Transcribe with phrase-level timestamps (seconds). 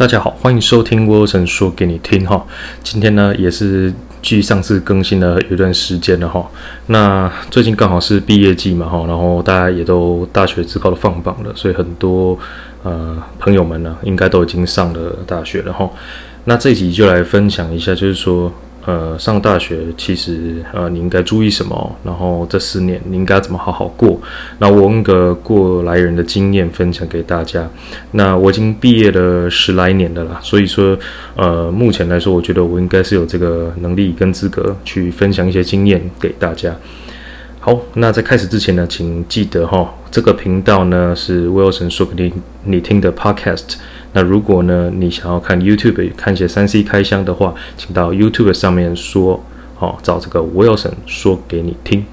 [0.00, 2.42] 大家好，欢迎收听 Wilson 说给你听哈。
[2.82, 3.92] 今天呢，也是
[4.22, 6.50] 距上次更新了一段时间了哈。
[6.86, 12.38] 那最近刚好是毕业季嘛哈，然后大家也都大学自考的放榜了，所以很多
[12.82, 15.90] 呃朋友们呢，应该都已经上了大学了哈。
[16.44, 18.50] 那这集就来分享一下，就是说。
[18.86, 21.96] 呃，上大学其实呃，你应该注意什么？
[22.02, 24.18] 然后这四年你应该怎么好好过？
[24.58, 27.68] 那我用个过来人的经验分享给大家。
[28.12, 30.98] 那我已经毕业了十来年的啦，所以说
[31.36, 36.74] 呃，目前来说，我觉得我应该是有这个能力跟资格去分享一些经验给大家。
[37.60, 42.32] 好，那在开始之前呢，请记得哈，这个频道呢是 Wilson 说给你
[42.64, 43.74] 你听的 Podcast。
[44.12, 49.44] 那如果呢，你想要看 YouTube 看一些三 C 开箱的话，请到 YouTube 上面说，
[49.76, 52.04] 好找这个 Wilson 说给你听。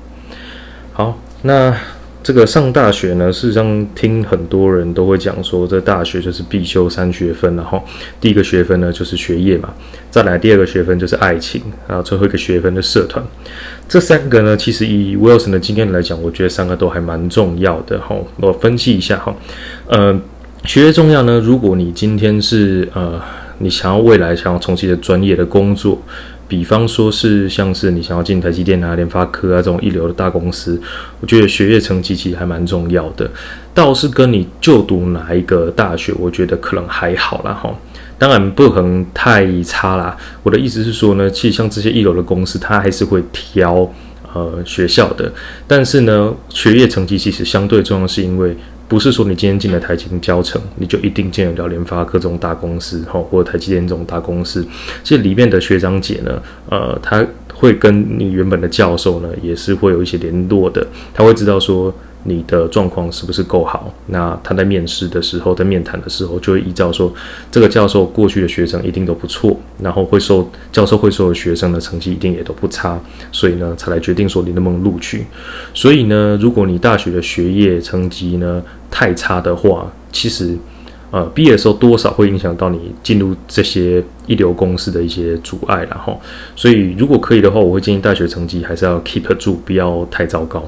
[0.93, 1.75] 好，那
[2.21, 7.83] 这个上大学呢，事实上听很多人都会讲说，这大学就是必修三学分，然后
[8.21, 9.73] 第一个学分呢就是学业嘛，
[10.11, 13.25] 再来第二个学分就是爱情，然后最后一个学分的社团。
[13.89, 18.15] 这三个呢，其实以 Wilson 的经验来讲，我觉得三个都还蛮重要的哈。
[18.39, 19.35] 我分析一下哈，
[19.87, 20.21] 呃。
[20.63, 21.39] 学业重要呢。
[21.39, 23.21] 如果你今天是呃，
[23.59, 26.01] 你想要未来想要从事的专业的工作，
[26.47, 30.79] 比方说是像是你想要进台积电啊、联发科啊这种一流的大公司，
[31.21, 33.29] 我觉得学业成绩其实还蛮重要的。
[33.73, 37.73] 倒是跟你就读哪一个大学，我觉得可能还好啦哈。
[38.17, 40.17] 当然不可能太差啦。
[40.43, 43.89] 我的意思是说呢，其实像这些一流的公司，它还是会挑
[44.33, 45.31] 呃学校的，
[45.67, 48.55] 但是呢，学业成绩其实相对重要，是因为。
[48.89, 54.65] 不是说你今天进了台积电教程，你就一定进得了联发科这种大公司，哈，或者台积电这种大公司。
[55.03, 57.21] 这里面的学长姐呢，呃，他
[57.53, 61.93] 会跟你原本的教授呢，也是会有一些联络的，他会知道说。
[62.27, 63.91] 你的状况是不是够好？
[64.07, 67.11] 那他在面试的时候，在面谈的时候，就会依照说
[67.49, 72.99] 这个教授过去的学生一定都不错，然后会受教授会收的学生的成绩一定也都不差，
[73.31, 75.25] 所以呢，才来决定说你能不能录取。
[75.73, 80.57] 所以呢，如果你大学的学业成绩呢太差的话，其实
[81.11, 86.19] 呃毕业的时候多少会影响到你进入这些一流公司的一些阻碍然后，
[86.55, 90.67] 所以如果可以的话，我会建议大学成绩还是要 keep 住，不要太糟糕。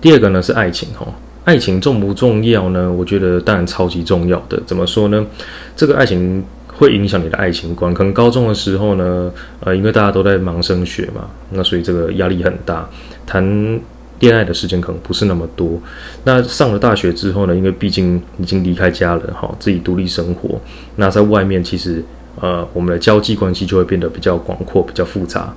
[0.00, 1.06] 第二个呢是爱情哈，
[1.44, 2.92] 爱情重不重要呢？
[2.92, 4.60] 我觉得当然超级重要的。
[4.66, 5.26] 怎么说呢？
[5.74, 7.92] 这个爱情会影响你的爱情观。
[7.94, 12.88] 可能高中的时候呢，呃，因为大家都在忙升学嘛，那所以这个压力很大，
[13.26, 13.80] 谈
[14.20, 15.80] 恋爱的时间可能不是那么多。
[16.24, 20.60] 那上了大学之后呢，因为毕竟已经离开家了哈，自己独立生活，
[20.96, 22.04] 那在外面其实
[22.40, 25.54] 呃，我们的交际关系就会变得比较广阔，比较复杂。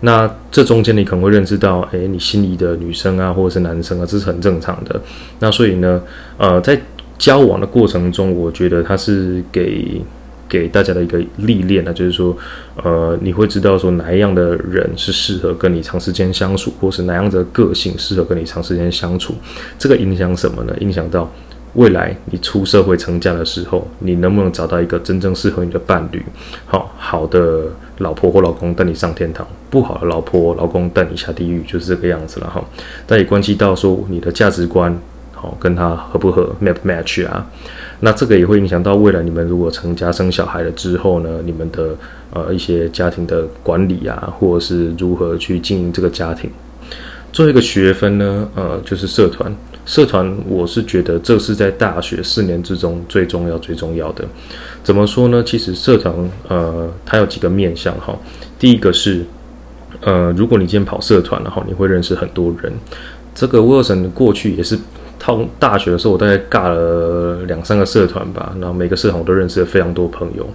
[0.00, 5.00] 那这中间你可能会认知到，诶，你心仪的女生啊，或者是男生啊，这是很正常的。
[5.38, 6.02] 那所以呢，
[6.36, 6.78] 呃，在
[7.18, 10.02] 交往的过程中，我觉得它是给
[10.48, 12.36] 给大家的一个历练呢，就是说，
[12.82, 19.34] 呃，你会知道说哪一样的人是适合跟你长时间相处，或是哪样的个性适合跟你长时间相处。
[19.78, 20.76] 这个影响什么呢？
[20.80, 21.30] 影响到。
[21.74, 26.24] 未来你出社会成家的时候，你能不能找到一个真正适合你的伴侣？
[26.66, 27.64] 好好的
[27.98, 32.64] 老婆或老公带你上天堂，不好的老婆老公带你下地狱，就是这个样子了哈。
[33.06, 34.96] 但也关系到说你的价值观，
[35.32, 37.46] 好跟他合不合，match match 啊。
[38.00, 41.96] 那这个也会影响到未来你们如果成家生小孩了之后呢，你们的
[42.32, 46.50] 呃一些家庭的管理啊，或者是如何去经营这个家庭。
[47.32, 49.54] 最后一个学分呢，呃，就是社团。
[49.84, 54.24] 社团，我是觉得这是在大学四年之中最重要、最重要的。
[54.82, 55.42] 怎么说呢？
[55.44, 56.14] 其实社团，
[56.48, 58.18] 呃，它有几个面向哈。
[58.58, 59.24] 第一个是，
[60.00, 62.72] 呃，如果你今天跑社团，然后你会认识很多人。
[63.34, 64.78] 这个 Wilson 过去也是。
[65.26, 70.46] 到大学的时候，我大概尬了两三个社团吧，然后每个社团我都认识了非常多朋友。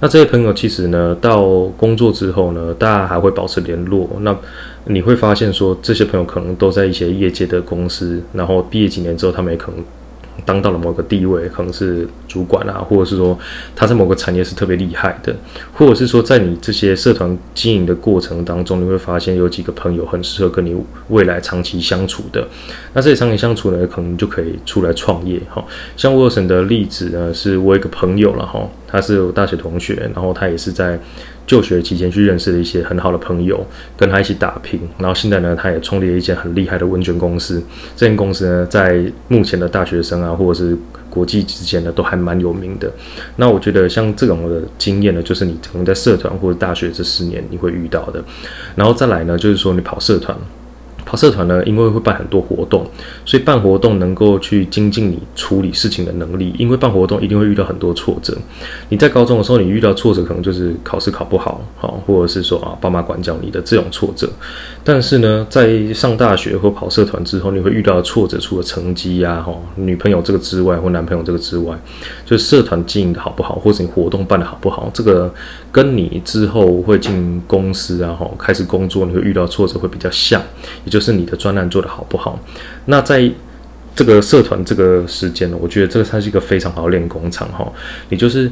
[0.00, 1.42] 那这些朋友其实呢，到
[1.76, 4.08] 工作之后呢，大家还会保持联络。
[4.20, 4.36] 那
[4.84, 9.84] 你会发现说，这些朋友可能都在一些业界的公司，然后毕业几年之后，他们也可能。
[10.44, 13.38] 当到了某个地位，可能是主管啊，或者是说
[13.76, 15.34] 他在某个产业是特别厉害的，
[15.72, 20.74] 或者是说在你这些社团经营的过程当中，你会发现有几个朋友很适合跟你
[21.08, 22.46] 未来长期相处的。
[22.92, 25.64] 那这些长期相处呢，可能就可以出来创业哈。
[25.96, 30.98] 像沃森的例子呢，是我一个朋友了哈，他是我大学同学，然后他也是在。
[31.46, 33.64] 就学期间去认识了一些很好的朋友，
[33.96, 37.62] 跟他一起打拼，然后现在呢，他也创立了一间很厉害的温泉公司。
[37.96, 40.76] 这间公司呢，在目前的大学生啊，或者是
[41.10, 42.90] 国际之间呢，都还蛮有名的。
[43.36, 48.22] 那我觉得像这种的经验呢，就是你可能在社团或者大学这四年你会遇到的。
[48.74, 50.36] 然后再来呢，就是说你跑社团。
[51.12, 52.86] 跑社团呢，因为会办很多活动，
[53.26, 56.54] 所以办活动能够去精进你处理事情的能力。
[56.56, 58.34] 因为办活动一定会遇到很多挫折。
[58.88, 64.26] 你在高中的时候，你遇到挫折可能就是考试考不好，好，或者是说啊爸妈管教你的这种挫折。
[64.82, 71.78] 但是呢，在上大学或跑社团之后，你会遇到挫折，除了成绩呀、哈女朋友这个之外，或男朋友这个之外，
[72.24, 75.30] 就是社团经营的好不好，或者你活动办的好不好，这个
[75.70, 80.40] 跟你之后会进公司啊，哈开始工作，你会遇到挫折会比较像，
[80.86, 82.38] 也就是你的专栏做的好不好。
[82.86, 83.30] 那在
[83.94, 87.70] 这个社团这个时间呢，我觉得这个它是一个非常好练功场哈。
[88.08, 88.50] 你就是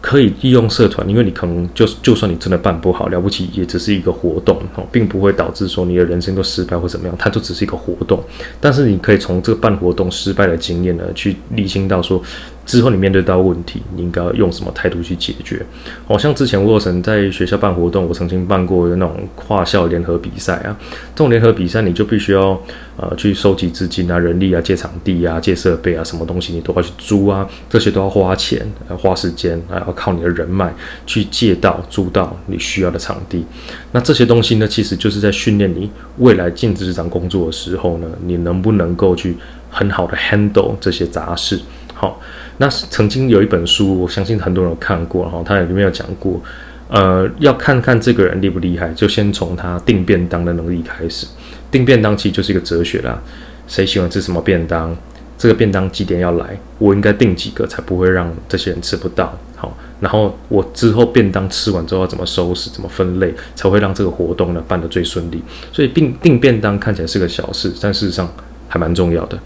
[0.00, 8.22] 可以利用社团，因为你可能就就算你真的办不好，了不起也只是一个活动哦，并不会导致说你的人生都失败或怎么样，它就只是一个活动。
[8.60, 12.22] 但是你可以从这个办活动失败的经验呢，去理清到说。
[12.64, 15.64] 之后你面对到问题，你应该用什么态度去解决？
[16.06, 20.76] 好像之前沃森在学校办活动，我曾经办过那种跨校联合比赛啊。
[21.14, 22.58] 这种联合比赛，你就必须要
[22.96, 28.64] 呃去收集资金啊、人力啊、借场地啊、借设备啊，什么东西你都要去租啊，这些都要花钱、
[28.96, 30.72] 花时间，还要靠你的人脉
[31.04, 33.44] 去借到、租到你需要的场地。
[33.90, 39.36] 那这些东西呢，其实就是在训练你未来进职场工作的时候呢，你能不能够去
[39.68, 41.60] 很好的 handle 这些杂事。
[42.02, 42.20] 好，
[42.58, 46.42] 那曾经有一本书，我相信很多人有看过，哈，它里面有讲过，
[46.88, 51.28] 呃，要看看这个人厉不厉害，就先从他订便当的能力开始。
[51.70, 53.22] 订便当其实就是一个哲学啦，
[53.68, 54.96] 谁喜欢吃什么便当，
[55.38, 59.38] 这个便当几点要来，我应该订几个才不会让这些人吃不到。
[59.54, 65.40] 好，然后我之后便当吃完之后要怎么收拾，怎么分类，才会让这个活动呢办得最顺利。
[65.72, 68.28] 所以订订便当看起来是个小事，但事实上
[68.66, 69.38] 还蛮重要的。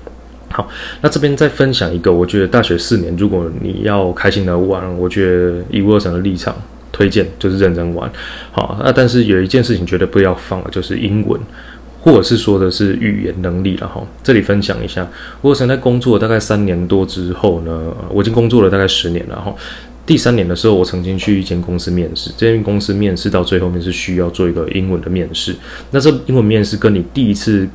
[0.48, 0.66] 好，
[1.02, 6.54] 那这边再分享一个，我觉得大学四年，如果你要开心的玩，我觉得以沃森的立场
[6.92, 8.10] 推荐就是认真玩。
[8.52, 11.38] 好，那但是有一件事情绝对不要放了，就是英文，
[12.00, 14.00] 或者是说的是语言能力了哈。
[14.22, 15.06] 这里分享一下，
[15.42, 19.52] 沃森在工作大概三年多之后呢，我已经工作了大概十年了哈。
[20.06, 25.54] 第三年的时候，我曾经去一间公司面试，这间公司面试到最后面是需要做一个英文的面试。
[25.90, 27.68] 那这英文面试跟你第一次。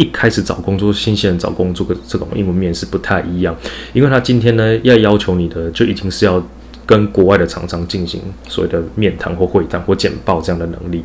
[0.00, 3.54] 一开始找工作，新鲜人找工作的这种英文面试不太一样，
[3.92, 6.42] 因为他今天呢要要求你的就已经是要
[6.86, 8.18] 跟国外的厂商进行
[8.48, 11.04] 所谓的面谈或会谈或简报这样的能力。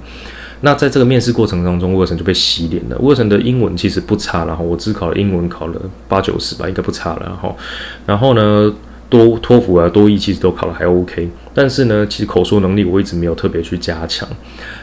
[0.61, 2.97] 那在这个面试过程当中，沃森就被洗脸了。
[2.99, 7.21] 沃森的英文其实不差，然后我只考了英文考了八九十吧，应该不差了。
[7.25, 7.57] 然后，
[8.05, 8.73] 然后呢
[9.09, 14.27] 多托福啊多译其实都考了还 OK，但是呢其实口说能力我一直没有特别去加强。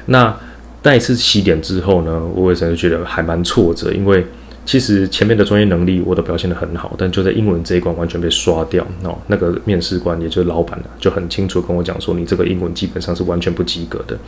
[0.07, 0.37] 那
[0.83, 4.27] 那一次起点之后呢，我也真的觉得还蛮挫折，因为
[4.65, 8.87] 其实前面的专业能力我都表现得很好，但就在英文这一关完全被刷掉。
[9.03, 14.19] 哦，那个面试官也就是老板呢，就很清楚跟我讲说，你这个英文基本上是完全不及格的。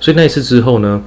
[0.00, 1.02] 所以那一次之后呢，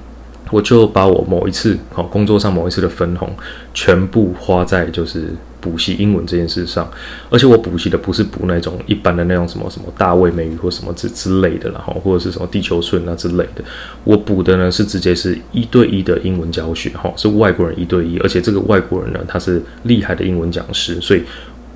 [0.51, 3.29] 我就把我某一次好工作上某一次的分红
[3.73, 5.33] 全部花在就是。
[5.61, 6.91] 补习英文这件事上，
[7.29, 13.63] 而且我补习的不是补那种一般的那种什么什么大卫美语或什么之之类的，然后或者是什么地球村啊之类的。
[14.03, 21.23] 我补的呢是直接是一对一的英文教学，哈，是外国人一对一，而且这个外国人呢他是厉害的英文讲师，所以。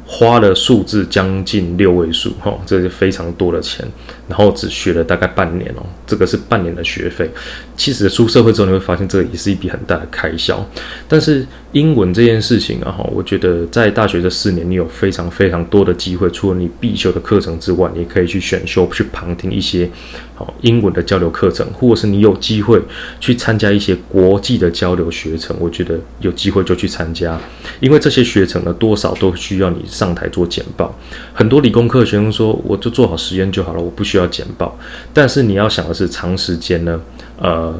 [0.07, 3.83] 花了数字将近六位数，哈，这是非常多的钱，
[4.27, 7.27] 然后只学了大概半年哦，这个是半年的学费。
[7.75, 10.63] 其实出社会之后你会发现，这个也是一笔很大的开销。
[11.07, 11.43] 但是
[11.75, 19.89] 英文这件事情啊，哈，我觉得在大学这四年，你有非常非常多的机会，除了你必修的课程之外，你可以去选修、去旁听一些
[20.35, 22.81] 好英文的交流课程，或者是你有机会
[23.19, 25.53] 去参加一些国际的交流学程。
[25.59, 27.37] 我觉得有机会就去参加，
[27.81, 29.83] 因为这些学程呢，多少都需要你。
[29.85, 30.97] 上台做简报，
[31.33, 34.77] 很多理工科学生说，我就做好实验就好了，我不需要简报。
[35.13, 36.99] 但是你要想的是，长时间呢，
[37.37, 37.73] 呃，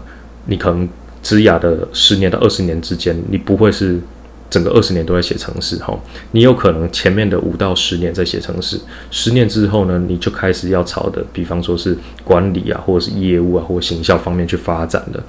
[0.45, 0.87] 你可能
[1.25, 3.99] 职涯的十年到二十年之间，你不会是
[4.47, 5.99] 整个二十年都在写城市哈，
[6.33, 8.79] 你有可能前面的五到十年在写城市，
[9.09, 15.21] 十年之后呢，你就开始要朝的，比方说是管理啊，或者是业务啊，或者行销方面去发展的。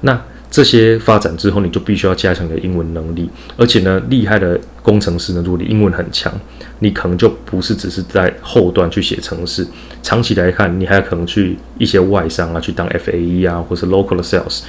[0.00, 0.20] 那
[0.50, 6.32] 这些发展之后，你就必须要加强你的英文能力，而且呢，厉害的工程师呢，如果你英文很强，
[6.80, 9.66] 你可能就不是只是在后端去写程式，
[10.02, 14.60] 长期来看，你还可能去一些外商啊，去当 F A E 啊，或是 local sales，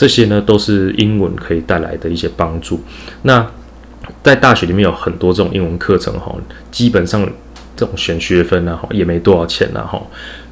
[0.00, 2.80] 这些呢都是英文可以带来的一些帮助。
[3.20, 3.46] 那
[4.22, 6.34] 在大学里面有很多这种英文课程哈，
[6.70, 7.28] 基本上。
[7.76, 9.98] 这种选学分呢，哈，也没多少钱呢，哈。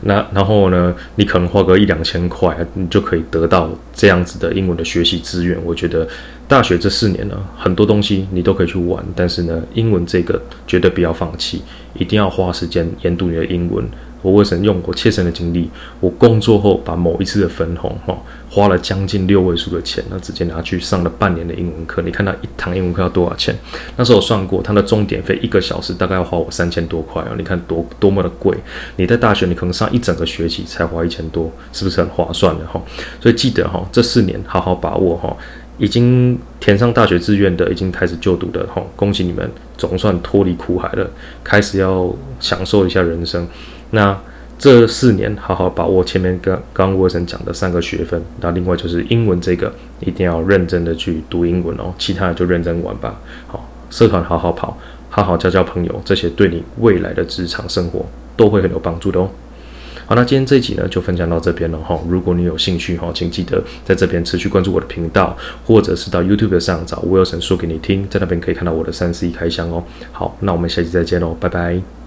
[0.00, 5.58] 那然后呢，你可能花个一两千块，你就可以得到这样子的英文的学习资源。
[5.62, 6.08] 我觉得
[6.46, 11.60] 大学这四年呢，很多东西你都可以去玩，但是呢，英文这个绝对不要放弃，
[11.92, 13.86] 一定要花时间研读你的英文，
[14.22, 15.70] 我为神用我切身的经历，
[16.00, 18.16] 我工作后把某一次的分红，哈，
[18.50, 22.02] 花了将近六位数的钱，那直接拿去上了半年的英文课。
[22.02, 23.54] 你看他一堂英文课要多少钱？
[23.96, 27.34] 那时候我算过，他的钟点费一个小时大概要花我三千多块哦。
[27.36, 28.56] 你看多多么的贵！
[28.96, 32.82] 你在大学你可能上一整个学期才花一千多，是不是很划算的哈？
[33.20, 35.36] 所以记得哈，这四年好好把握哈。
[35.78, 41.08] 已经填上大学志愿的，已经开始就读的哈，恭喜你们，总算脱离苦海了，
[41.44, 43.46] 开始要享受一下人生。
[43.90, 44.18] 那
[44.58, 53.20] 这四年好好把握前面刚刚沃森讲的三个学分，那另外就是英文这个一定要认真的去读英文哦，其他的就认真玩吧。
[53.46, 54.76] 好，社团好好跑，
[55.08, 58.04] 好好交交朋友，这些对你未来的职场生活
[58.36, 59.30] 都会很有帮助的哦。
[60.06, 61.96] 好，那今天这一集呢就分享到这边了哈。
[62.08, 69.84] 如果你有兴趣哈，请记得在这边持续关注我的频道，或者是到 YouTube 上找 Wilson 说给你听，在那边可以看到我的三 C 开箱哦。
[70.10, 71.97] 好，那我们下期再见喽，拜拜。